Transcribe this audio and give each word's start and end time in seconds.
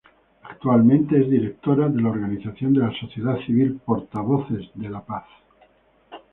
Actualmente 0.41 1.21
es 1.21 1.29
directora 1.29 1.87
de 1.87 2.01
la 2.01 2.09
organización 2.09 2.73
de 2.73 2.79
la 2.79 2.91
sociedad 2.99 3.37
civil 3.45 3.79
Portavoces 3.85 4.67
de 4.73 4.89
Paz. 5.05 5.27